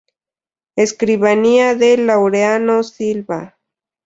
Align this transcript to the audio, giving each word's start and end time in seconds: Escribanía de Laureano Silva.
Escribanía 0.75 1.75
de 1.75 1.95
Laureano 1.97 2.81
Silva. 2.81 3.59